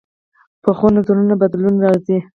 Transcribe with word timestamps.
پخو 0.63 0.87
نظرونو 0.97 1.33
بدلون 1.41 1.75
راځي 1.85 2.17